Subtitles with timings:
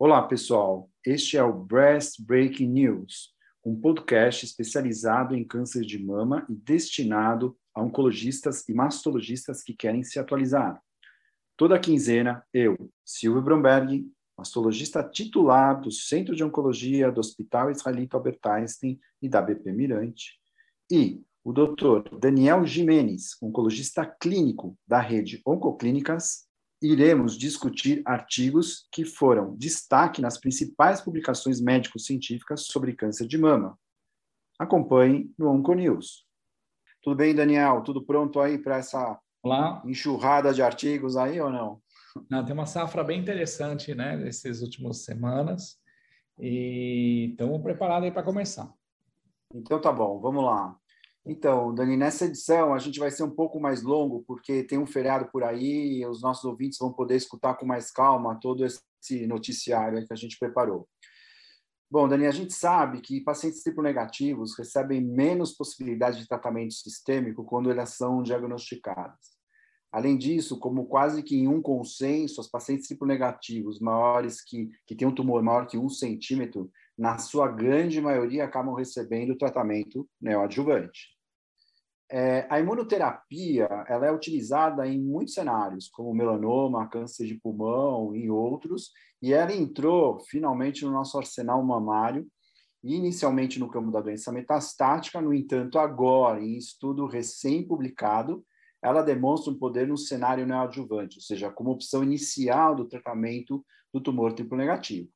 [0.00, 0.90] Olá, pessoal.
[1.06, 3.34] Este é o Breast Breaking News,
[3.64, 10.02] um podcast especializado em câncer de mama e destinado a oncologistas e mastologistas que querem
[10.02, 10.82] se atualizar.
[11.56, 18.40] Toda quinzena, eu, Silvio Bromberg, mastologista titular do Centro de Oncologia do Hospital Israelita Albert
[18.44, 20.38] Einstein e da BP Mirante,
[20.90, 22.18] e o Dr.
[22.18, 26.46] Daniel Jimenez, oncologista clínico da rede Oncoclínicas,
[26.82, 33.78] iremos discutir artigos que foram destaque nas principais publicações médico-científicas sobre câncer de mama.
[34.58, 36.26] Acompanhe no Onconews.
[37.02, 37.80] Tudo bem, Daniel?
[37.80, 39.82] Tudo pronto aí para essa Olá.
[39.86, 41.80] enxurrada de artigos aí ou não?
[42.28, 42.44] não?
[42.44, 45.80] Tem uma safra bem interessante, né, nessas últimas semanas
[46.38, 48.70] e estamos preparados aí para começar.
[49.54, 50.78] Então tá bom, vamos lá.
[51.26, 54.86] Então, Dani, nessa edição a gente vai ser um pouco mais longo, porque tem um
[54.86, 59.26] feriado por aí, e os nossos ouvintes vão poder escutar com mais calma todo esse
[59.26, 60.88] noticiário que a gente preparou.
[61.90, 67.44] Bom, Dani, a gente sabe que pacientes triplo negativos recebem menos possibilidade de tratamento sistêmico
[67.44, 69.38] quando elas são diagnosticadas.
[69.90, 74.94] Além disso, como quase que em um consenso, os pacientes triplo negativos maiores que, que
[74.94, 81.16] têm um tumor maior que um centímetro, na sua grande maioria, acabam recebendo tratamento neoadjuvante.
[82.10, 88.30] É, a imunoterapia ela é utilizada em muitos cenários, como melanoma, câncer de pulmão e
[88.30, 88.90] outros,
[89.22, 92.26] e ela entrou finalmente no nosso arsenal mamário,
[92.82, 98.44] inicialmente no campo da doença metastática, no entanto, agora, em estudo recém-publicado,
[98.82, 104.00] ela demonstra um poder no cenário neoadjuvante, ou seja, como opção inicial do tratamento do
[104.00, 105.10] tumor triplo negativo.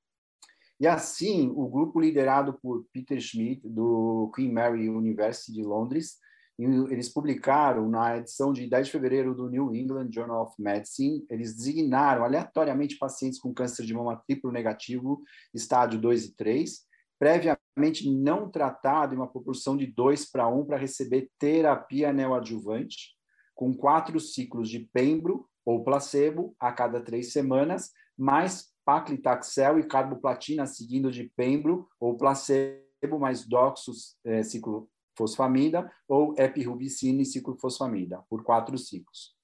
[0.83, 6.17] E assim, o grupo liderado por Peter Schmidt, do Queen Mary University de Londres,
[6.59, 11.55] eles publicaram na edição de 10 de fevereiro do New England Journal of Medicine, eles
[11.55, 15.23] designaram aleatoriamente pacientes com câncer de mama triplo negativo,
[15.55, 16.81] estádio 2 e 3,
[17.17, 23.15] previamente não tratado em uma proporção de 2 para 1 para receber terapia neoadjuvante,
[23.55, 30.67] com quatro ciclos de pembro ou placebo a cada três semanas, mais paclitaxel e carboplatina
[30.67, 38.43] seguindo de pembro ou placebo mais doxos é, ciclo fosfamida ou epirubicina e ciclofosfamida, por
[38.43, 39.35] quatro ciclos.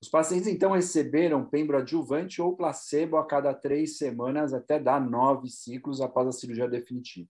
[0.00, 5.48] Os pacientes, então, receberam pembro adjuvante ou placebo a cada três semanas até dar nove
[5.48, 7.28] ciclos após a cirurgia definitiva.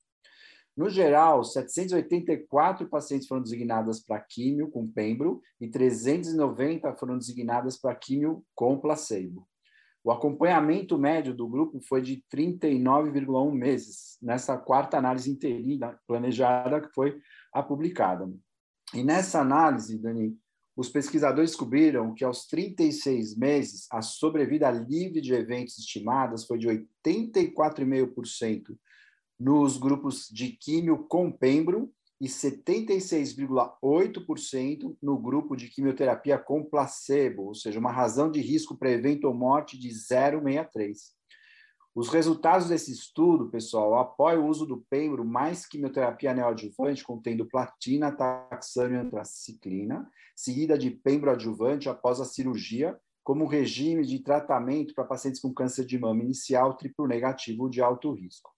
[0.76, 7.94] No geral, 784 pacientes foram designadas para químio com pembro e 390 foram designadas para
[7.94, 9.46] químio com placebo.
[10.04, 16.92] O acompanhamento médio do grupo foi de 39,1 meses, nessa quarta análise interina planejada, que
[16.92, 17.18] foi
[17.50, 18.30] a publicada.
[18.92, 20.36] E nessa análise, Dani,
[20.76, 26.68] os pesquisadores descobriram que aos 36 meses, a sobrevida livre de eventos estimadas foi de
[26.68, 28.76] 84,5%
[29.40, 31.90] nos grupos de químio com pembro
[32.24, 38.90] e 76,8% no grupo de quimioterapia com placebo, ou seja, uma razão de risco para
[38.90, 41.12] evento ou morte de 0,63.
[41.94, 48.10] Os resultados desse estudo, pessoal, apoiam o uso do pembro mais quimioterapia neoadjuvante contendo platina,
[48.10, 55.04] taxânio e antraciclina, seguida de pembro adjuvante após a cirurgia, como regime de tratamento para
[55.04, 58.50] pacientes com câncer de mama inicial triplo negativo de alto risco.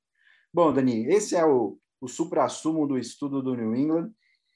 [0.54, 4.10] Bom, Dani, esse é o, o supra-sumo do estudo do New England.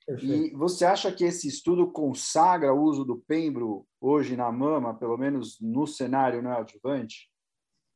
[0.06, 0.54] Perfeito.
[0.54, 5.16] E você acha que esse estudo consagra o uso do pembro hoje na mama, pelo
[5.16, 7.30] menos no cenário neoadjuvante?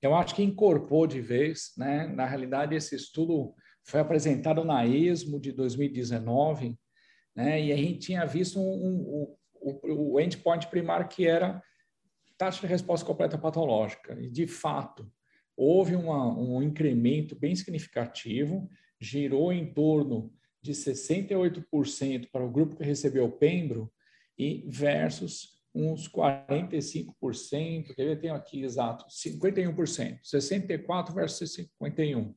[0.05, 2.07] eu acho que incorporou de vez, né?
[2.07, 6.79] Na realidade, esse estudo foi apresentado na ESMO de 2019,
[7.35, 7.61] né?
[7.63, 11.63] E a gente tinha visto um, um, um, o endpoint primário que era
[12.37, 14.15] taxa de resposta completa patológica.
[14.21, 15.11] E, de fato,
[15.57, 18.69] houve uma, um incremento bem significativo,
[19.01, 20.33] girou em torno
[20.63, 23.93] de 68% para o grupo que recebeu o Pembro
[24.39, 32.35] e versus uns 45%, quer ver, tenho aqui exato, 51%, 64 versus 51.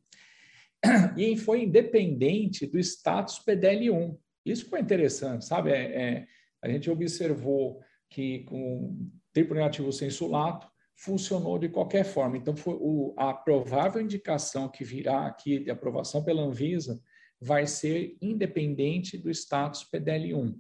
[1.18, 4.18] E foi independente do status PDL1.
[4.46, 5.72] Isso foi interessante, sabe?
[5.72, 6.28] É, é,
[6.62, 10.68] a gente observou que com triplo negativo sensulato
[10.98, 12.38] funcionou de qualquer forma.
[12.38, 17.00] Então, foi o, a provável indicação que virá aqui de aprovação pela Anvisa
[17.40, 20.56] vai ser independente do status PDL1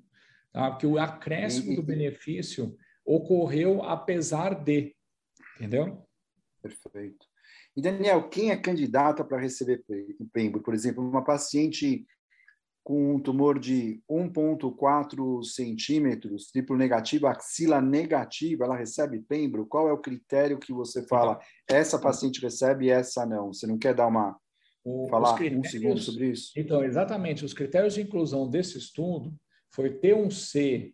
[0.53, 0.71] tá?
[0.71, 4.95] porque o acréscimo do benefício ocorreu apesar de,
[5.55, 6.05] entendeu?
[6.61, 7.25] Perfeito.
[7.75, 9.83] E, Daniel, quem é candidata para receber
[10.33, 10.61] Pembro?
[10.61, 12.05] Por exemplo, uma paciente
[12.87, 19.65] com um tumor de 1,4 centímetros, triplo negativo, axila negativa, ela recebe pembro?
[19.65, 21.37] Qual é o critério que você fala,
[21.67, 23.51] essa paciente recebe e essa não?
[23.51, 24.39] Você não quer dar uma.
[24.85, 26.53] O, falar um segundo sobre isso?
[26.55, 27.43] Então, exatamente.
[27.43, 29.35] Os critérios de inclusão desse estudo
[29.69, 30.93] foi ter um C,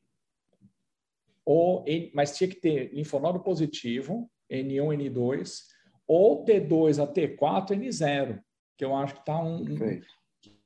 [1.45, 5.59] ou, mas tinha que ter linfonodo positivo, N1, N2,
[6.07, 8.41] ou T2 a T4, N0,
[8.79, 10.07] que eu acho que está um, Perfeito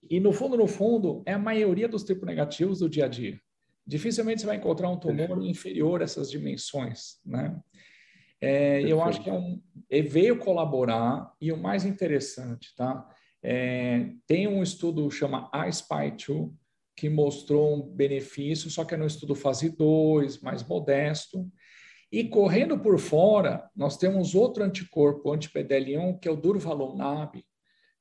[0.09, 3.39] e no fundo, no fundo, é a maioria dos triplo negativos do dia a dia.
[3.85, 7.57] Dificilmente você vai encontrar um tumor inferior a essas dimensões, né?
[8.39, 9.59] É, eu acho que é um,
[9.89, 13.07] veio colaborar e o mais interessante, tá?
[13.41, 16.51] É, tem um estudo chama iSpy2
[16.95, 21.47] que mostrou um benefício, só que é no estudo fase 2, mais modesto.
[22.11, 27.43] E correndo por fora, nós temos outro anticorpo anti-PDL1, que é o Durvalumab,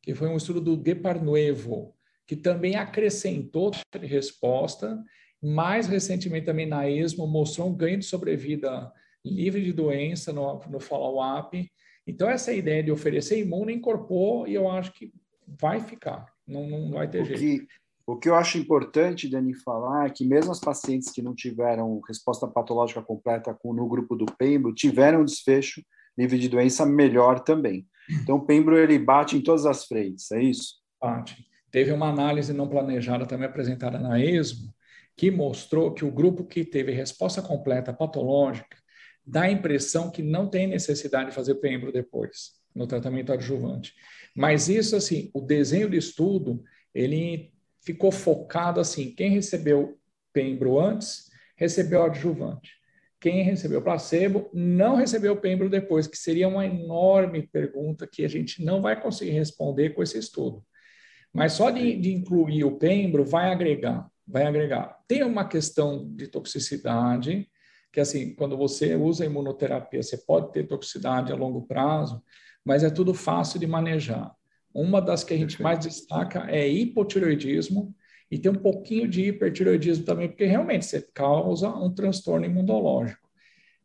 [0.00, 1.95] que foi um estudo do Deparnuevo,
[2.26, 5.02] que também acrescentou de resposta.
[5.43, 8.93] Mais recentemente, também na ESMO, mostrou um ganho de sobrevida
[9.25, 11.70] livre de doença no, no follow-up.
[12.06, 15.12] Então, essa ideia de oferecer imune incorporou e eu acho que
[15.46, 17.40] vai ficar, não, não vai ter o jeito.
[17.40, 17.67] Que,
[18.06, 22.00] o que eu acho importante, Dani, falar é que mesmo as pacientes que não tiveram
[22.06, 25.82] resposta patológica completa com, no grupo do Pembro tiveram desfecho
[26.17, 27.87] livre de doença melhor também.
[28.23, 30.76] Então, o Pembro ele bate em todas as frentes, é isso?
[31.00, 31.44] Bate.
[31.76, 34.73] Teve uma análise não planejada também apresentada na ESMO,
[35.14, 38.78] que mostrou que o grupo que teve resposta completa patológica
[39.26, 43.93] dá a impressão que não tem necessidade de fazer Pembro depois, no tratamento adjuvante.
[44.34, 46.64] Mas isso, assim, o desenho de estudo,
[46.94, 47.52] ele
[47.84, 49.99] ficou focado assim, quem recebeu
[50.32, 52.70] Pembro antes, recebeu adjuvante
[53.19, 58.64] quem recebeu placebo não recebeu pembro depois, que seria uma enorme pergunta que a gente
[58.64, 60.62] não vai conseguir responder com esse estudo.
[61.37, 64.99] Mas só de, de incluir o pembro vai agregar, vai agregar.
[65.06, 67.47] Tem uma questão de toxicidade,
[67.93, 72.23] que assim, quando você usa imunoterapia, você pode ter toxicidade a longo prazo,
[72.65, 74.35] mas é tudo fácil de manejar.
[74.73, 77.94] Uma das que a gente mais destaca é hipotiroidismo,
[78.31, 83.27] e tem um pouquinho de hipertiroidismo também, porque realmente você causa um transtorno imunológico.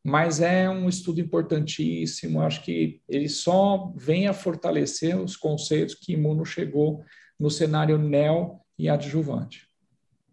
[0.04, 6.14] Mas é um estudo importantíssimo, acho que ele só vem a fortalecer os conceitos que
[6.14, 7.04] imuno chegou
[7.42, 9.68] no cenário neo e adjuvante.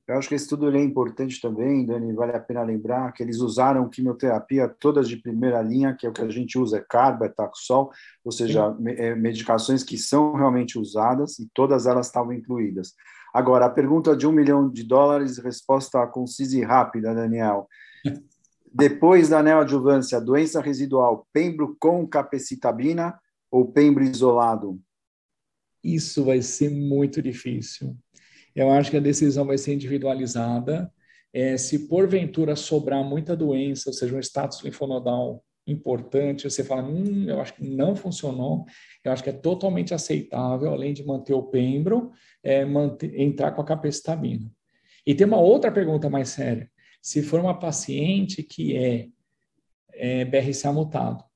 [0.07, 3.39] Eu acho que esse estudo é importante também, Dani, vale a pena lembrar que eles
[3.39, 7.25] usaram quimioterapia todas de primeira linha, que é o que a gente usa, é carbo,
[7.25, 7.91] é taxol,
[8.23, 12.93] ou seja, é, medicações que são realmente usadas e todas elas estavam incluídas.
[13.33, 17.69] Agora, a pergunta de um milhão de dólares, resposta concisa e rápida, Daniel.
[18.73, 23.19] Depois da neoadjuvância, doença residual, pembro com capecitabina
[23.51, 24.79] ou pembro isolado?
[25.95, 27.97] Isso vai ser muito difícil.
[28.55, 30.93] Eu acho que a decisão vai ser individualizada.
[31.33, 37.27] É, se porventura sobrar muita doença, ou seja, um status linfonodal importante, você fala, hum,
[37.29, 38.65] eu acho que não funcionou,
[39.05, 42.11] eu acho que é totalmente aceitável, além de manter o pembro,
[42.43, 44.51] é, manter, entrar com a capecitabina.
[45.07, 46.71] E tem uma outra pergunta mais séria.
[47.03, 49.09] Se for uma paciente que é,
[49.93, 51.28] é BRCA mutado,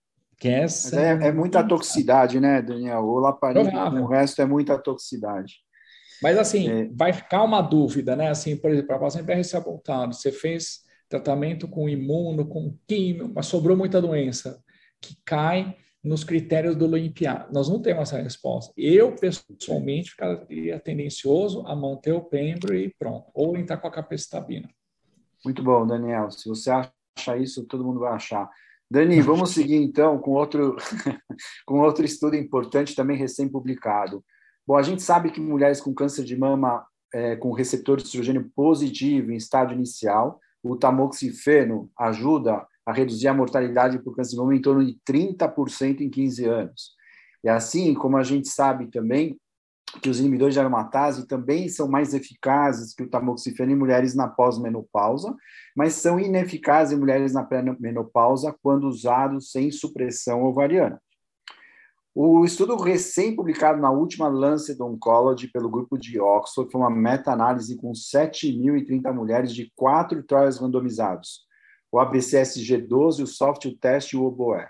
[0.43, 3.05] que essa é, é, muita toxicidade, né, Daniel?
[3.05, 5.59] O laparina, o resto é muita toxicidade.
[6.21, 6.89] Mas assim, é.
[6.93, 8.29] vai ficar uma dúvida, né?
[8.29, 13.47] Assim, por exemplo, a paciente BRCA mutado, você fez tratamento com imuno, com químio, mas
[13.47, 14.61] sobrou muita doença
[15.01, 17.47] que cai nos critérios do Olimpiá.
[17.53, 18.73] Nós não temos essa resposta.
[18.77, 24.69] Eu, pessoalmente, ficaria tendencioso a manter o pembro e pronto, ou entrar com a capecitabina.
[25.45, 26.33] Muito bom, Daniel.
[26.33, 28.51] Se você acha isso, todo mundo vai achar.
[28.93, 30.77] Dani, vamos seguir então com outro,
[31.65, 34.23] com outro estudo importante, também recém-publicado.
[34.67, 38.51] Bom, a gente sabe que mulheres com câncer de mama é, com receptor de estrogênio
[38.55, 44.55] positivo em estágio inicial, o tamoxifeno ajuda a reduzir a mortalidade por câncer de mama
[44.55, 46.91] em torno de 30% em 15 anos.
[47.43, 49.41] E assim, como a gente sabe também,
[50.01, 54.29] que os inibidores de aromatase também são mais eficazes que o tamoxifeno em mulheres na
[54.29, 55.35] pós-menopausa,
[55.77, 61.01] mas são ineficazes em mulheres na pré-menopausa quando usados sem supressão ovariana.
[62.15, 67.93] O estudo recém-publicado na última Lancet Oncology pelo grupo de Oxford foi uma meta-análise com
[67.93, 71.41] 7.030 mulheres de quatro trials randomizados,
[71.91, 74.67] o ABCSG12, o SOFT, o TEST e o OBOE.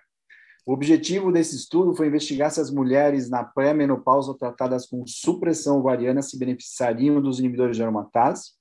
[0.64, 6.22] O objetivo desse estudo foi investigar se as mulheres na pré-menopausa tratadas com supressão ovariana
[6.22, 8.52] se beneficiariam dos inibidores de aromatase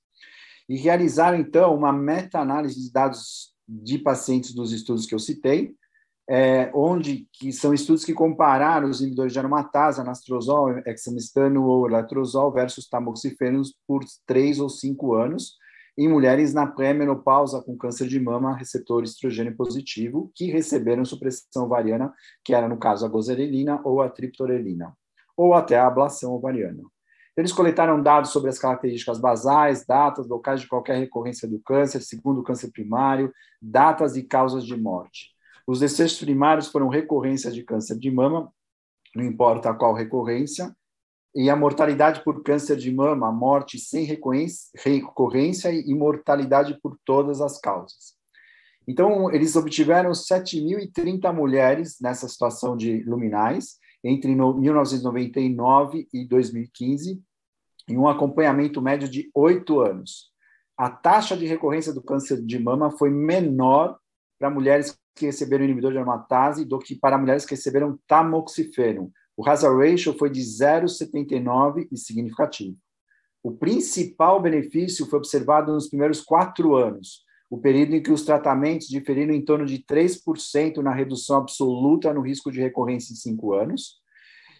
[0.68, 5.74] e realizaram, então, uma meta-análise de dados de pacientes dos estudos que eu citei,
[6.28, 12.52] é, onde que são estudos que compararam os inibidores de aromatase, anastrozol, hexamestano ou latrozol
[12.52, 15.56] versus tamoxifenos por três ou cinco anos
[15.96, 22.12] em mulheres na pré-menopausa com câncer de mama receptor estrogênio positivo que receberam supressão ovariana,
[22.44, 24.96] que era no caso a gozerelina ou a triptorelina,
[25.36, 26.82] ou até a ablação ovariana.
[27.36, 32.40] Eles coletaram dados sobre as características basais, datas, locais de qualquer recorrência do câncer, segundo
[32.40, 35.30] o câncer primário, datas e causas de morte.
[35.66, 38.52] Os desfechos primários foram recorrências de câncer de mama,
[39.14, 40.74] não importa qual recorrência,
[41.34, 47.58] e a mortalidade por câncer de mama, morte sem recorrência e mortalidade por todas as
[47.58, 48.14] causas.
[48.86, 57.22] Então, eles obtiveram 7.030 mulheres nessa situação de luminais, entre 1999 e 2015,
[57.88, 60.32] em um acompanhamento médio de oito anos.
[60.76, 63.96] A taxa de recorrência do câncer de mama foi menor
[64.38, 69.12] para mulheres que receberam inibidor de aromatase do que para mulheres que receberam tamoxifeno.
[69.36, 72.76] O hazard ratio foi de 0,79 e significativo.
[73.42, 78.86] O principal benefício foi observado nos primeiros quatro anos, o período em que os tratamentos
[78.88, 84.00] diferiram em torno de 3% na redução absoluta no risco de recorrência em cinco anos,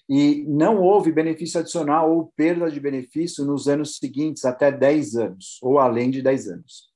[0.09, 5.59] e não houve benefício adicional ou perda de benefício nos anos seguintes, até 10 anos,
[5.63, 6.91] ou além de 10 anos.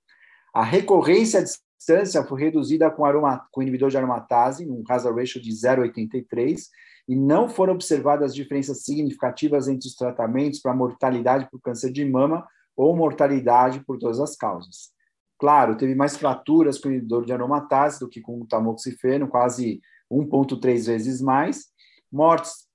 [0.52, 1.44] A recorrência à
[1.78, 6.62] distância foi reduzida com, aroma, com inibidor de aromatase, um hazard ratio de 0,83,
[7.08, 12.46] e não foram observadas diferenças significativas entre os tratamentos para mortalidade por câncer de mama
[12.76, 14.90] ou mortalidade por todas as causas.
[15.38, 19.80] Claro, teve mais fraturas com inibidor de aromatase do que com o tamoxifeno, quase
[20.10, 21.66] 1,3 vezes mais.
[22.10, 22.66] Mortes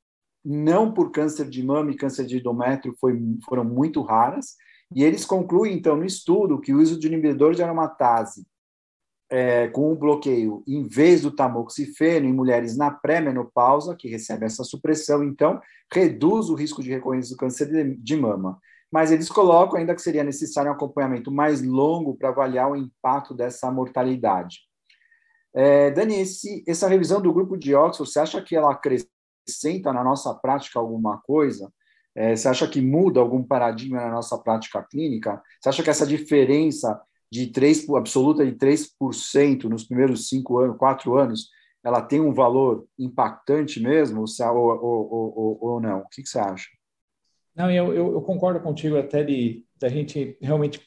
[0.44, 4.56] não por câncer de mama e câncer de endométrio foi, foram muito raras.
[4.94, 8.46] E eles concluem, então, no estudo, que o uso de inibidor de aromatase
[9.32, 14.64] é, com o bloqueio, em vez do tamoxifeno, em mulheres na pré-menopausa, que recebem essa
[14.64, 15.60] supressão, então,
[15.92, 18.60] reduz o risco de recorrência do câncer de, de mama
[18.92, 23.34] mas eles colocam ainda que seria necessário um acompanhamento mais longo para avaliar o impacto
[23.34, 24.60] dessa mortalidade.
[25.54, 30.04] É, Dani, esse, essa revisão do grupo de Oxford, você acha que ela acrescenta na
[30.04, 31.72] nossa prática alguma coisa?
[32.14, 35.42] É, você acha que muda algum paradigma na nossa prática clínica?
[35.62, 41.18] Você acha que essa diferença de 3, absoluta de 3% nos primeiros cinco anos, quatro
[41.18, 41.50] anos,
[41.84, 46.00] ela tem um valor impactante mesmo, ou, ou, ou, ou não?
[46.00, 46.68] O que, que você acha?
[47.56, 50.80] Não, eu, eu, eu, concordo contigo até de da gente realmente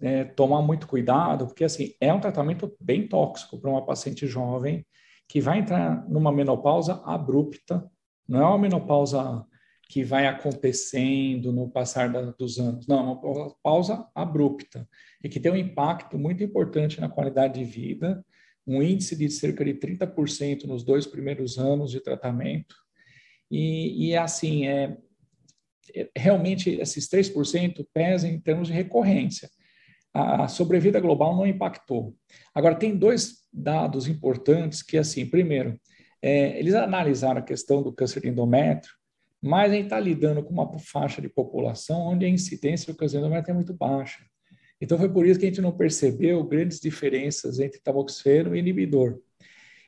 [0.00, 4.86] é, tomar muito cuidado, porque assim é um tratamento bem tóxico para uma paciente jovem
[5.28, 7.86] que vai entrar numa menopausa abrupta,
[8.26, 9.44] não é uma menopausa
[9.88, 14.86] que vai acontecendo no passar da, dos anos, não, é uma pausa abrupta
[15.24, 18.24] e que tem um impacto muito importante na qualidade de vida,
[18.66, 22.76] um índice de cerca de 30% nos dois primeiros anos de tratamento.
[23.50, 24.98] E, e assim, é,
[26.14, 29.48] realmente esses 3% pesam em termos de recorrência.
[30.12, 32.14] A sobrevida global não impactou.
[32.54, 35.78] Agora, tem dois dados importantes que, assim, primeiro,
[36.20, 38.92] é, eles analisaram a questão do câncer de endométrio,
[39.42, 43.52] mas a gente está lidando com uma faixa de população onde a incidência de endométrio
[43.52, 44.24] é muito baixa.
[44.80, 49.18] Então, foi por isso que a gente não percebeu grandes diferenças entre tamoxifeno e inibidor.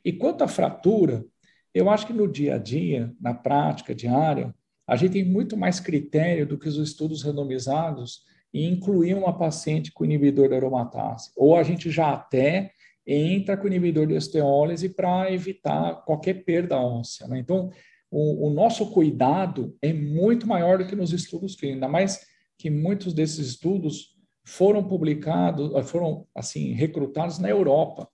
[0.05, 1.25] E quanto à fratura,
[1.73, 4.55] eu acho que no dia a dia, na prática diária,
[4.87, 9.93] a gente tem muito mais critério do que os estudos randomizados e incluir uma paciente
[9.93, 11.31] com inibidor de aromatase.
[11.37, 12.73] Ou a gente já até
[13.07, 17.29] entra com inibidor de osteólise para evitar qualquer perda óssea.
[17.29, 17.39] Né?
[17.39, 17.71] Então,
[18.11, 22.27] o, o, nosso cuidado é muito maior do que nos estudos clínicos, ainda mais
[22.59, 28.09] que muitos desses estudos foram publicados, foram assim recrutados na Europa,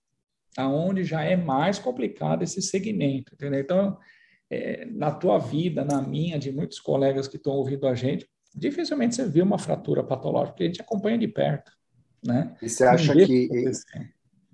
[0.55, 3.59] aonde já é mais complicado esse segmento, entendeu?
[3.59, 3.97] Então,
[4.49, 9.15] é, na tua vida, na minha, de muitos colegas que estão ouvindo a gente, dificilmente
[9.15, 11.71] você vê uma fratura patológica, porque a gente acompanha de perto.
[12.25, 12.55] Né?
[12.61, 13.49] E você acha que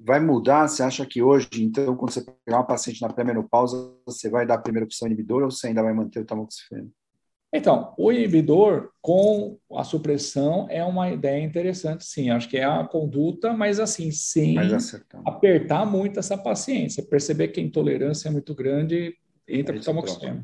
[0.04, 0.68] vai mudar?
[0.68, 4.56] Você acha que hoje, então, quando você pegar uma paciente na pré-menopausa, você vai dar
[4.56, 6.92] a primeira opção inibidor ou você ainda vai manter o tamoxifeno?
[7.56, 12.32] Então, o inibidor com a supressão é uma ideia interessante, sim.
[12.32, 14.58] Acho que é a conduta, mas assim, sem
[15.24, 17.06] apertar muito essa paciência.
[17.08, 19.16] Perceber que a intolerância é muito grande,
[19.48, 20.44] entra com o tamoxifeno.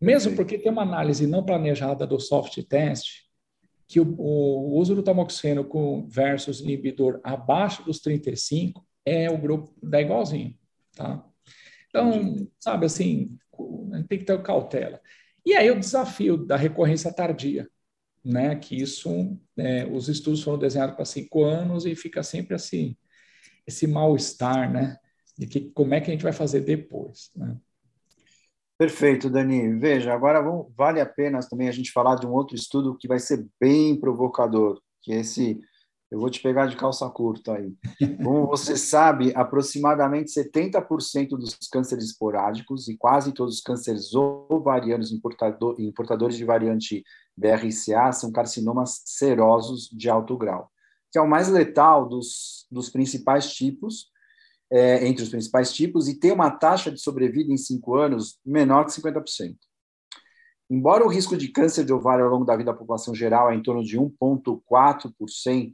[0.00, 3.29] Mesmo porque tem uma análise não planejada do soft test,
[3.90, 9.74] que o, o uso do tamoxifeno com versus inibidor abaixo dos 35 é o grupo
[9.82, 10.56] dá igualzinho,
[10.94, 11.26] tá?
[11.88, 12.52] Então, Entendi.
[12.60, 13.36] sabe assim,
[14.08, 15.00] tem que ter cautela.
[15.44, 17.68] E aí o desafio da recorrência tardia,
[18.24, 18.54] né?
[18.54, 22.96] Que isso, é, os estudos foram desenhados para cinco anos e fica sempre assim,
[23.66, 24.98] esse mal-estar, né?
[25.36, 27.32] de que, como é que a gente vai fazer depois.
[27.34, 27.56] Né?
[28.80, 29.78] Perfeito, Dani.
[29.78, 33.06] Veja, agora vamos, vale a pena também a gente falar de um outro estudo que
[33.06, 35.60] vai ser bem provocador, que é esse
[36.10, 37.76] eu vou te pegar de calça curta aí.
[38.16, 45.78] Como você sabe, aproximadamente 70% dos cânceres esporádicos e quase todos os cânceres ovarianos importador,
[45.78, 47.04] importadores de variante
[47.36, 50.70] BRCA são carcinomas serosos de alto grau,
[51.12, 54.06] que é o mais letal dos, dos principais tipos,
[54.70, 58.84] é, entre os principais tipos, e tem uma taxa de sobrevida em cinco anos menor
[58.84, 59.56] que 50%.
[60.70, 63.56] Embora o risco de câncer de ovário ao longo da vida da população geral é
[63.56, 65.72] em torno de 1,4%,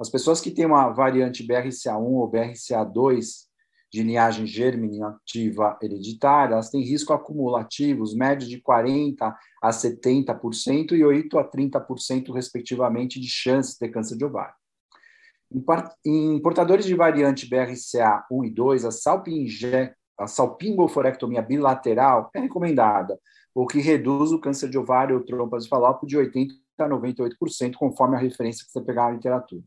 [0.00, 3.50] as pessoas que têm uma variante BRCA1 ou BRCA2
[3.92, 11.38] de linhagem germinativa hereditária, elas têm risco acumulativos médios de 40% a 70% e 8%
[11.38, 14.54] a 30%, respectivamente, de chance de ter câncer de ovário.
[16.04, 23.18] Em portadores de variante BRCA1 e 2, a, salpinge, a salpingoforectomia bilateral é recomendada,
[23.54, 27.74] o que reduz o câncer de ovário ou trompas de falópio de 80% a 98%,
[27.76, 29.62] conforme a referência que você pegar na literatura.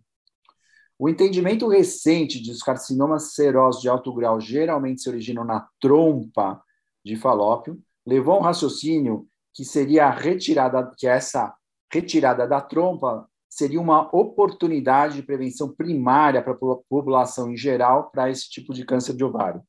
[0.98, 6.64] O entendimento recente de os carcinomas serosos de alto grau geralmente se originam na trompa
[7.04, 11.54] de falópio levou a um raciocínio que seria a retirada, que essa
[11.92, 18.30] retirada da trompa seria uma oportunidade de prevenção primária para a população em geral para
[18.30, 19.62] esse tipo de câncer de ovário.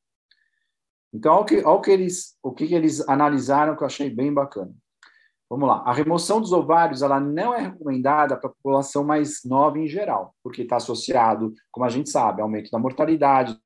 [1.13, 4.73] Então, o que, que, eles, o que eles analisaram que eu achei bem bacana.
[5.49, 5.83] Vamos lá.
[5.87, 10.35] A remoção dos ovários ela não é recomendada para a população mais nova em geral,
[10.43, 13.57] porque está associado, como a gente sabe, aumento da mortalidade,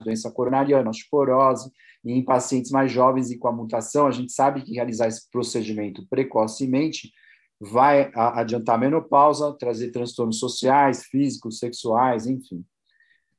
[0.00, 1.70] doença coronariana, osteoporose,
[2.04, 5.28] e em pacientes mais jovens e com a mutação, a gente sabe que realizar esse
[5.30, 7.10] procedimento precocemente
[7.70, 12.64] vai adiantar a menopausa, trazer transtornos sociais, físicos, sexuais, enfim.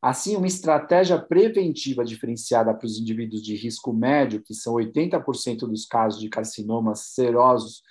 [0.02, 5.86] Assim, uma estratégia preventiva diferenciada para os indivíduos de risco médio, que são 80% dos
[5.86, 7.82] casos de carcinomas serosos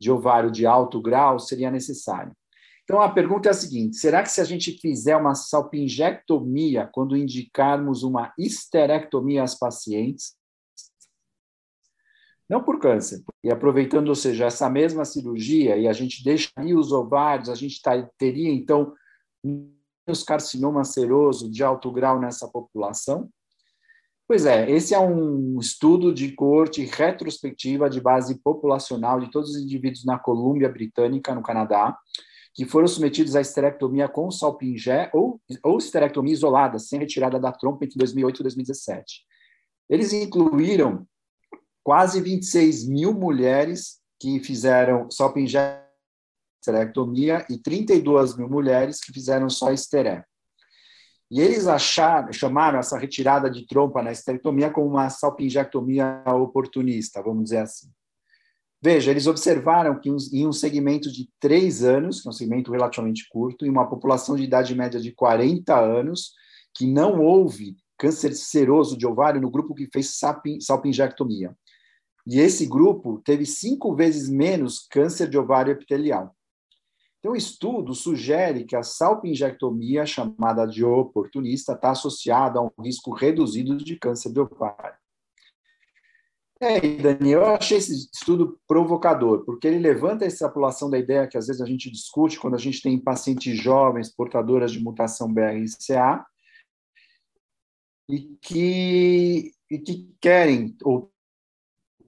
[0.00, 2.32] de ovário de alto grau, seria necessária.
[2.82, 7.16] Então, a pergunta é a seguinte: será que se a gente fizer uma salpingectomia quando
[7.16, 10.34] indicarmos uma histerectomia às pacientes,
[12.52, 16.92] não por câncer, e aproveitando, ou seja, essa mesma cirurgia, e a gente deixaria os
[16.92, 18.92] ovários, a gente tá, teria, então,
[19.42, 23.30] menos carcinoma seroso de alto grau nessa população?
[24.28, 29.62] Pois é, esse é um estudo de corte retrospectiva de base populacional de todos os
[29.62, 31.96] indivíduos na Colômbia Britânica, no Canadá,
[32.54, 37.86] que foram submetidos à esterectomia com salpingé ou, ou esterectomia isolada, sem retirada da trompa,
[37.86, 39.22] entre 2008 e 2017.
[39.88, 41.06] Eles incluíram
[41.82, 45.82] quase 26 mil mulheres que fizeram salpingé
[46.60, 50.24] esterectomia e 32 mil mulheres que fizeram só esteré.
[51.28, 57.44] E eles acharam, chamaram essa retirada de trompa na esterectomia como uma salpingectomia oportunista, vamos
[57.44, 57.90] dizer assim.
[58.82, 63.28] Veja, eles observaram que em um segmento de três anos, que é um segmento relativamente
[63.30, 66.32] curto, em uma população de idade média de 40 anos,
[66.74, 70.18] que não houve câncer seroso de ovário no grupo que fez
[70.60, 71.56] salpingectomia.
[72.26, 76.34] E esse grupo teve cinco vezes menos câncer de ovário epitelial.
[77.18, 83.12] Então, o estudo sugere que a salpingectomia, chamada de oportunista, está associada a um risco
[83.12, 84.96] reduzido de câncer de ovário.
[86.60, 91.36] É, Daniel, eu achei esse estudo provocador, porque ele levanta a extrapolação da ideia que
[91.36, 96.24] às vezes a gente discute quando a gente tem pacientes jovens portadoras de mutação BRCA
[98.08, 101.12] e que, e que querem ou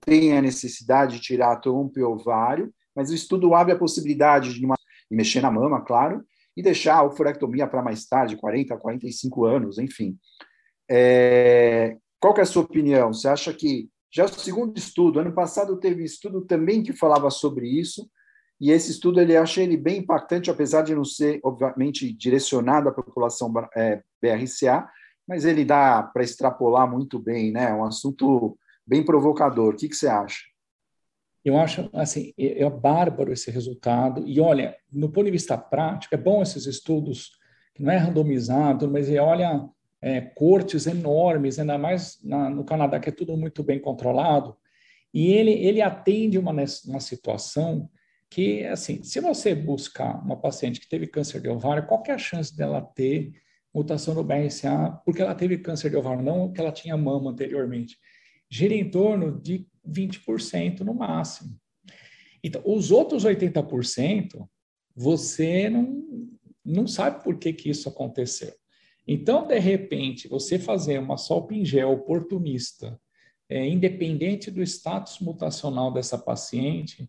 [0.04, 4.54] têm a necessidade de tirar a trompa e ovário, mas o estudo abre a possibilidade
[4.54, 4.76] de uma,
[5.10, 6.24] mexer na mama, claro,
[6.56, 10.16] e deixar a uforectomia para mais tarde, 40, 45 anos, enfim.
[10.88, 13.12] É, qual é a sua opinião?
[13.12, 17.68] Você acha que já o segundo estudo, ano passado teve estudo também que falava sobre
[17.68, 18.08] isso,
[18.60, 22.92] e esse estudo ele achei ele bem impactante, apesar de não ser obviamente direcionado à
[22.92, 24.88] população é, BRCA,
[25.26, 27.70] mas ele dá para extrapolar muito bem, né?
[27.70, 28.56] É um assunto
[28.86, 29.74] bem provocador.
[29.74, 30.42] O que, que você acha?
[31.44, 34.26] Eu acho assim, é, é bárbaro esse resultado.
[34.26, 37.32] E olha, no ponto de vista prático, é bom esses estudos
[37.74, 39.68] que não é randomizado, mas ele olha
[40.00, 44.56] é, cortes enormes, ainda mais na, no Canadá, que é tudo muito bem controlado.
[45.12, 47.88] E ele, ele atende uma, uma situação
[48.30, 52.18] que, assim, se você buscar uma paciente que teve câncer de ovário, qual é a
[52.18, 53.32] chance dela ter
[53.72, 57.96] mutação no BRCA porque ela teve câncer de ovário, não que ela tinha mama anteriormente?
[58.50, 61.58] Gira em torno de 20% no máximo.
[62.42, 64.46] Então, os outros 80%,
[64.94, 66.28] você não,
[66.64, 68.52] não sabe por que, que isso aconteceu.
[69.06, 72.98] Então, de repente, você fazer uma solpingel oportunista,
[73.48, 77.08] é, independente do status mutacional dessa paciente,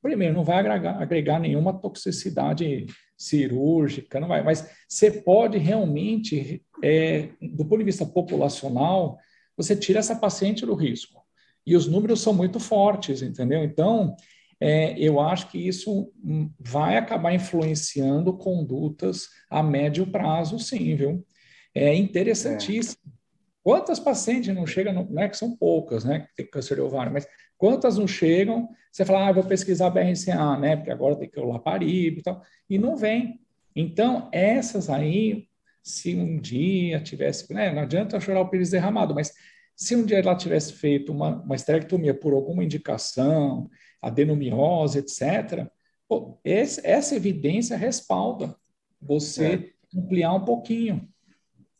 [0.00, 7.28] primeiro, não vai agregar, agregar nenhuma toxicidade cirúrgica, não vai, mas você pode realmente, é,
[7.40, 9.18] do ponto de vista populacional,
[9.62, 11.20] você tira essa paciente do risco.
[11.66, 13.62] E os números são muito fortes, entendeu?
[13.62, 14.16] Então,
[14.58, 16.12] é, eu acho que isso
[16.58, 21.24] vai acabar influenciando condutas a médio prazo, sim, viu?
[21.74, 23.00] É interessantíssimo.
[23.06, 23.20] É.
[23.62, 26.80] Quantas pacientes não chegam, no, não é que são poucas, né, que tem câncer de
[26.80, 27.26] ovário, mas
[27.58, 31.44] quantas não chegam, você fala, ah, vou pesquisar BRCA, né, porque agora tem que o
[31.44, 33.38] Laparib e tal, e não vem.
[33.76, 35.46] Então, essas aí,
[35.82, 39.32] se um dia tivesse, né, não adianta chorar o pires derramado, mas
[39.74, 43.68] se um dia ela tivesse feito uma, uma esterectomia por alguma indicação,
[44.02, 45.66] adenomiose, etc.,
[46.08, 48.54] pô, esse, essa evidência respalda
[49.00, 49.98] você é.
[49.98, 51.08] ampliar um pouquinho.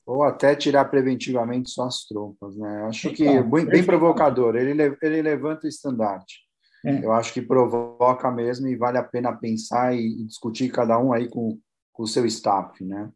[0.07, 2.85] Ou até tirar preventivamente só as trompas, né?
[2.85, 4.57] Acho então, que bem, bem provocador.
[4.57, 6.41] Ele, ele levanta o estandarte.
[6.85, 7.05] É.
[7.05, 11.13] Eu acho que provoca mesmo e vale a pena pensar e, e discutir cada um
[11.13, 11.59] aí com,
[11.93, 13.11] com o seu staff, né?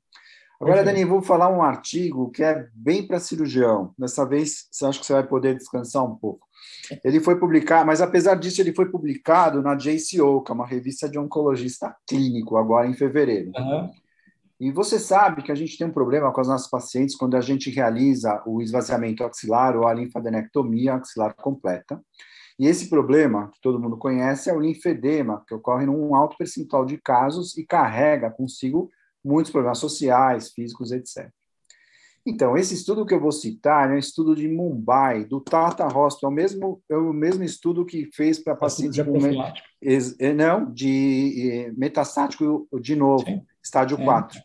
[0.61, 0.93] Agora, okay.
[0.93, 3.93] Dani, vou falar um artigo que é bem para cirurgião.
[3.99, 6.47] Dessa vez, você acha que você vai poder descansar um pouco.
[7.03, 11.09] Ele foi publicado, mas apesar disso, ele foi publicado na JCO, que é uma revista
[11.09, 13.51] de oncologista clínico, agora em fevereiro.
[13.57, 13.91] Uhum.
[14.61, 17.41] E você sabe que a gente tem um problema com as nossas pacientes quando a
[17.41, 22.01] gente realiza o esvaziamento axilar ou a linfadenectomia axilar completa.
[22.59, 26.85] E esse problema, que todo mundo conhece, é o linfedema, que ocorre num alto percentual
[26.85, 28.91] de casos e carrega consigo
[29.25, 31.31] muitos problemas sociais, físicos, etc.
[32.27, 36.31] Então, esse estudo que eu vou citar é um estudo de Mumbai, do Tata Hospital,
[36.31, 39.19] é o mesmo, é o mesmo estudo que fez para pacientes com
[40.33, 43.43] não, de é, metastático de novo, Sim.
[43.63, 44.05] estágio é.
[44.05, 44.41] 4,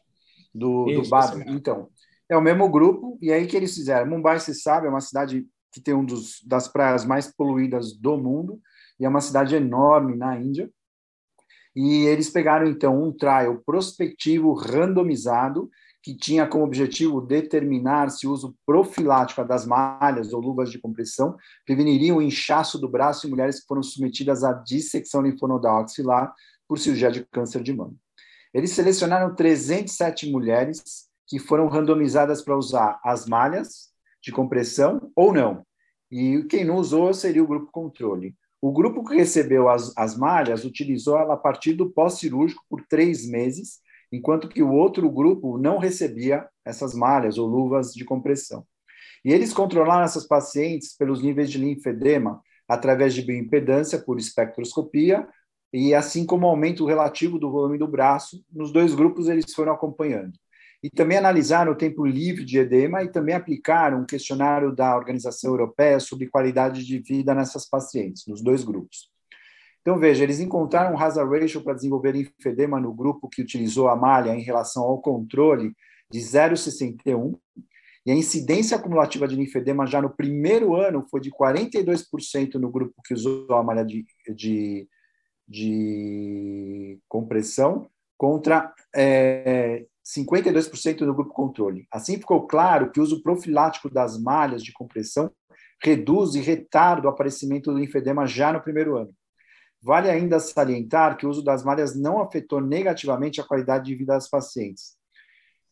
[0.53, 1.45] do, do BAB.
[1.47, 1.87] Então,
[2.27, 4.09] é o mesmo grupo, e aí que eles fizeram.
[4.09, 8.17] Mumbai, você sabe, é uma cidade que tem um dos, das praias mais poluídas do
[8.17, 8.59] mundo,
[8.99, 10.69] e é uma cidade enorme na Índia,
[11.81, 15.69] e eles pegaram, então, um trial prospectivo randomizado,
[16.03, 21.37] que tinha como objetivo determinar se o uso profilático das malhas ou luvas de compressão
[21.65, 26.33] preveniriam o inchaço do braço em mulheres que foram submetidas à dissecção linfonodal axilar
[26.67, 27.95] por cirurgia de câncer de mama.
[28.53, 33.87] Eles selecionaram 307 mulheres que foram randomizadas para usar as malhas
[34.21, 35.65] de compressão ou não.
[36.11, 38.35] E quem não usou seria o grupo controle.
[38.61, 43.25] O grupo que recebeu as, as malhas utilizou ela a partir do pós-cirúrgico por três
[43.25, 43.79] meses,
[44.11, 48.65] enquanto que o outro grupo não recebia essas malhas ou luvas de compressão.
[49.23, 55.27] E eles controlaram essas pacientes pelos níveis de linfedema através de bioimpedância por espectroscopia
[55.71, 60.33] e assim como aumento relativo do volume do braço, nos dois grupos eles foram acompanhando
[60.81, 65.51] e também analisaram o tempo livre de edema e também aplicaram um questionário da Organização
[65.51, 69.09] Europeia sobre qualidade de vida nessas pacientes, nos dois grupos.
[69.81, 73.95] Então, veja, eles encontraram um hazard ratio para desenvolver linfedema no grupo que utilizou a
[73.95, 75.73] malha em relação ao controle
[76.11, 77.37] de 0,61,
[78.05, 82.93] e a incidência acumulativa de linfedema já no primeiro ano foi de 42% no grupo
[83.05, 84.87] que usou a malha de, de,
[85.47, 89.85] de compressão, contra é,
[90.15, 91.87] 52% no grupo controle.
[91.91, 95.31] Assim ficou claro que o uso profilático das malhas de compressão
[95.81, 99.13] reduz e retarda o aparecimento do linfedema já no primeiro ano.
[99.81, 104.13] Vale ainda salientar que o uso das malhas não afetou negativamente a qualidade de vida
[104.13, 104.97] das pacientes.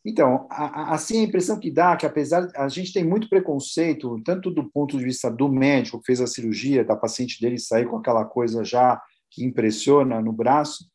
[0.06, 4.50] Então, assim, a impressão que dá é que, apesar a gente tem muito preconceito, tanto
[4.50, 7.98] do ponto de vista do médico que fez a cirurgia, da paciente dele sair com
[7.98, 10.86] aquela coisa já que impressiona no braço,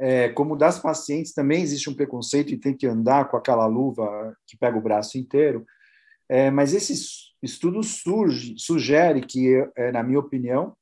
[0.00, 4.34] é, como das pacientes também existe um preconceito e tem que andar com aquela luva
[4.46, 5.66] que pega o braço inteiro,
[6.26, 6.94] é, mas esse
[7.42, 10.74] estudo surge, sugere que, é, na minha opinião,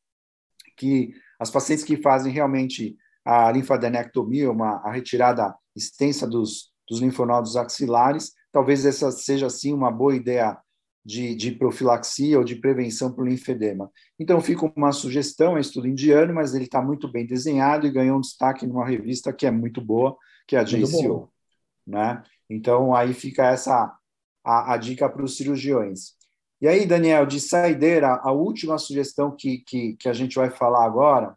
[0.77, 7.57] que as pacientes que fazem realmente a linfadenectomia, uma, a retirada extensa dos, dos linfonodos
[7.57, 10.57] axilares, talvez essa seja, sim, uma boa ideia
[11.09, 13.91] de, de profilaxia ou de prevenção para o linfedema.
[14.21, 18.19] Então, fica uma sugestão, é estudo indiano, mas ele está muito bem desenhado e ganhou
[18.19, 20.15] um destaque numa revista que é muito boa,
[20.47, 21.33] que é a JCO.
[21.87, 22.23] Né?
[22.51, 23.91] Então, aí fica essa
[24.45, 26.13] a, a dica para os cirurgiões.
[26.61, 30.85] E aí, Daniel, de saideira, a última sugestão que, que, que a gente vai falar
[30.85, 31.35] agora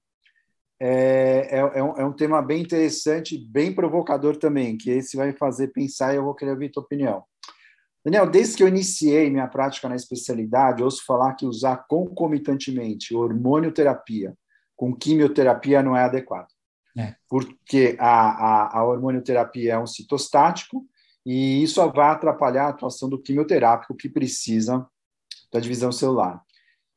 [0.81, 5.31] é, é, é, um, é um tema bem interessante, bem provocador também, que esse vai
[5.31, 7.23] fazer pensar e eu vou querer ouvir tua opinião.
[8.03, 14.35] Daniel, desde que eu iniciei minha prática na especialidade, ouço falar que usar concomitantemente hormonioterapia
[14.75, 16.47] com quimioterapia não é adequado.
[16.97, 17.15] É.
[17.29, 20.83] Porque a, a, a hormonioterapia é um citostático
[21.23, 24.83] e isso vai atrapalhar a atuação do quimioterápico que precisa
[25.51, 26.41] da divisão celular.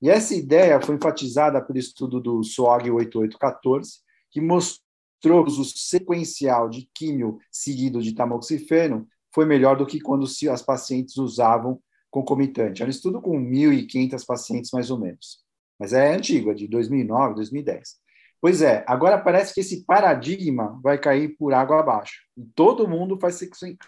[0.00, 6.70] E essa ideia foi enfatizada pelo estudo do SWOG 8814, que mostrou o uso sequencial
[6.70, 12.82] de químio seguido de tamoxifeno foi melhor do que quando as pacientes usavam concomitante.
[12.82, 15.44] É um estudo com 1.500 pacientes, mais ou menos.
[15.78, 17.96] Mas é antigo, é de 2009, 2010.
[18.40, 22.14] Pois é, agora parece que esse paradigma vai cair por água abaixo.
[22.36, 23.40] E todo mundo faz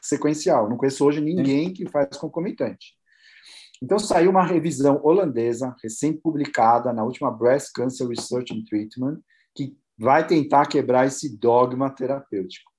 [0.03, 0.69] sequencial.
[0.69, 2.95] Não conheço hoje ninguém que faz concomitante.
[3.81, 9.21] Então saiu uma revisão holandesa, recém-publicada na última Breast Cancer Research and Treatment,
[9.55, 12.73] que vai tentar quebrar esse dogma terapêutico.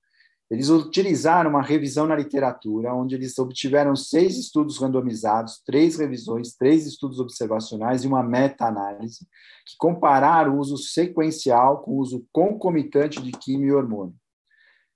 [0.50, 6.86] Eles utilizaram uma revisão na literatura, onde eles obtiveram seis estudos randomizados, três revisões, três
[6.86, 9.26] estudos observacionais e uma meta-análise,
[9.66, 14.14] que compararam o uso sequencial com o uso concomitante de quimio e hormônio.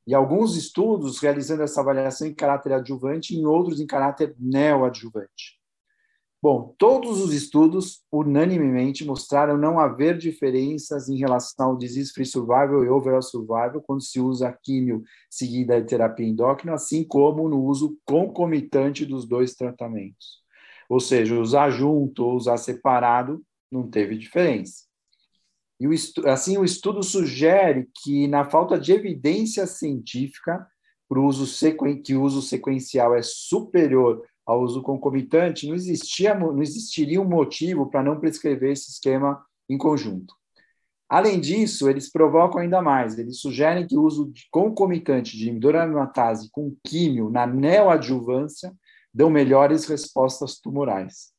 [0.07, 5.62] E alguns estudos realizando essa avaliação em caráter adjuvante e outros em caráter neoadjuvante.
[6.42, 12.88] Bom, todos os estudos unanimemente mostraram não haver diferenças em relação ao disease-free survival e
[12.88, 19.07] overall survival quando se usa químio seguida de terapia endócrina, assim como no uso concomitante
[19.07, 20.42] dos dois tratamentos.
[20.88, 24.87] Ou seja, usar junto ou usar separado não teve diferença.
[25.78, 25.92] E o
[26.28, 30.66] assim, o estudo sugere que, na falta de evidência científica,
[31.09, 31.46] para uso
[32.02, 37.88] que o uso sequencial é superior ao uso concomitante, não, existia, não existiria um motivo
[37.88, 40.35] para não prescrever esse esquema em conjunto.
[41.09, 43.18] Além disso, eles provocam ainda mais.
[43.18, 48.74] Eles sugerem que o uso de concomitante de imiduramatase com químio na neoadjuvância
[49.12, 51.33] dão melhores respostas tumorais.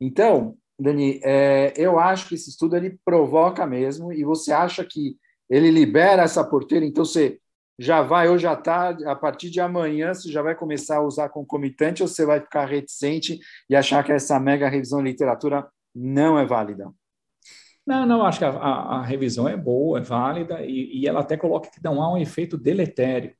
[0.00, 5.18] Então, Dani, é, eu acho que esse estudo ele provoca mesmo, e você acha que
[5.48, 7.38] ele libera essa porteira, então você
[7.78, 11.28] já vai hoje à tarde, a partir de amanhã, você já vai começar a usar
[11.28, 16.38] concomitante ou você vai ficar reticente e achar que essa mega revisão de literatura não
[16.38, 16.90] é válida?
[17.86, 21.20] Não, não, acho que a, a, a revisão é boa, é válida e, e, ela
[21.20, 23.32] até coloca que não há um efeito deletério,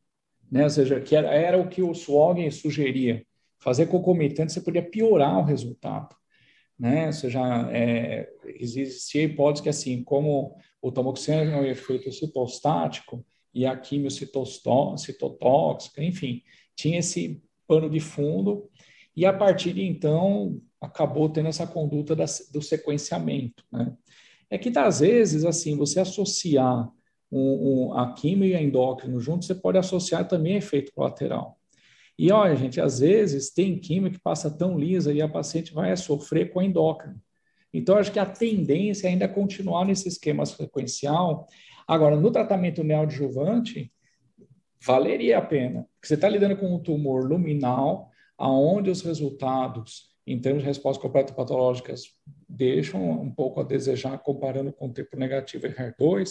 [0.50, 0.62] né?
[0.62, 3.24] Ou seja, que era, era o que o Swog sugeria.
[3.58, 6.14] Fazer concomitante, você podia piorar o resultado.
[6.78, 7.06] Né?
[7.06, 7.40] Ou seja,
[7.72, 13.24] é, existia hipótese que, assim, como o tamoxifeno é um efeito citostático,
[13.56, 16.42] e a quimiocitotóxica, enfim,
[16.74, 18.68] tinha esse pano de fundo,
[19.16, 23.64] e a partir de então acabou tendo essa conduta da, do sequenciamento.
[23.72, 23.96] Né?
[24.50, 26.86] É que, às vezes, assim, você associar
[27.32, 31.58] um, um, a quimio e a endócrino juntos, você pode associar também efeito colateral.
[32.18, 35.96] E olha, gente, às vezes tem químio que passa tão lisa e a paciente vai
[35.96, 37.18] sofrer com a endócrino.
[37.72, 41.46] Então, acho que a tendência é ainda continuar nesse esquema sequencial
[41.86, 43.92] Agora, no tratamento neoadjuvante,
[44.84, 50.40] valeria a pena, porque você está lidando com um tumor luminal, aonde os resultados, em
[50.40, 52.04] termos de respostas completas patológicas,
[52.48, 56.30] deixam um pouco a desejar comparando com o tempo negativo em HER2,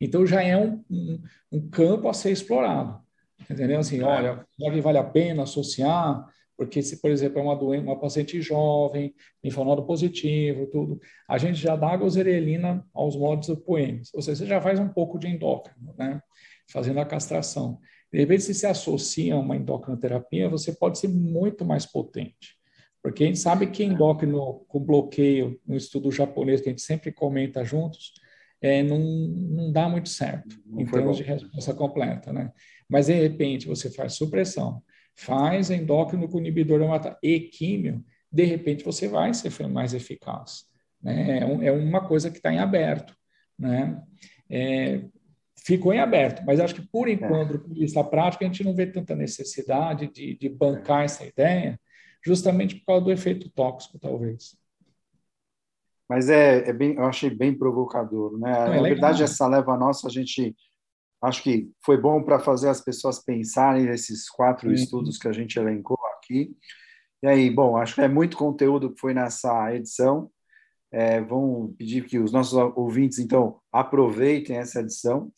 [0.00, 3.04] então já é um, um, um campo a ser explorado.
[3.50, 3.80] Entendeu?
[3.80, 4.04] Assim, é.
[4.04, 4.46] olha,
[4.82, 10.66] vale a pena associar porque se, por exemplo, é uma uma paciente jovem, linfonodo positivo,
[10.66, 14.78] tudo, a gente já dá a gozerelina aos modos poemas, ou seja, você já faz
[14.78, 16.20] um pouco de endócrino, né?
[16.70, 17.80] Fazendo a castração.
[18.12, 22.56] De repente, se se associa a uma endocrinoterapia, você pode ser muito mais potente.
[23.02, 27.12] Porque a gente sabe que endócrino com bloqueio, no estudo japonês que a gente sempre
[27.12, 28.14] comenta juntos,
[28.62, 31.22] é, não, não dá muito certo não em termos bom.
[31.22, 32.50] de resposta completa, né?
[32.88, 34.82] Mas, de repente, você faz supressão,
[35.14, 40.64] faz endócrino com inibidor da mata e químio, de repente você vai ser mais eficaz.
[41.00, 41.38] Né?
[41.38, 43.14] É, é uma coisa que está em aberto.
[43.58, 44.02] Né?
[44.50, 45.04] É,
[45.64, 48.64] ficou em aberto, mas acho que por enquanto, do ponto de vista prático, a gente
[48.64, 51.80] não vê tanta necessidade de, de bancar essa ideia,
[52.24, 54.56] justamente por causa do efeito tóxico, talvez.
[56.08, 58.52] Mas é, é bem, eu achei bem provocador, né?
[58.52, 60.54] Não, é Na verdade, essa leva nossa, a gente
[61.24, 64.74] Acho que foi bom para fazer as pessoas pensarem nesses quatro uhum.
[64.74, 66.56] estudos que a gente elencou aqui.
[67.22, 70.30] E aí, bom, acho que é muito conteúdo que foi nessa edição.
[70.92, 75.32] É, vamos pedir que os nossos ouvintes, então, aproveitem essa edição.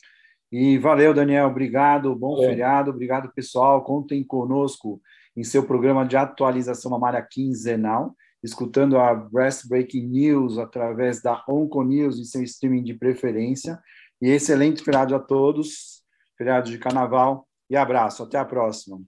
[0.51, 2.47] E valeu, Daniel, obrigado, bom é.
[2.47, 3.83] feriado, obrigado, pessoal.
[3.83, 5.01] Contem conosco
[5.35, 11.83] em seu programa de atualização mamária quinzenal, escutando a Breast Breaking News através da Onco
[11.83, 13.79] News em seu streaming de preferência.
[14.21, 16.03] E excelente feriado a todos,
[16.37, 19.01] feriado de carnaval, e abraço, até a próxima.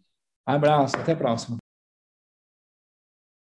[0.45, 1.57] Abraço, até a próxima.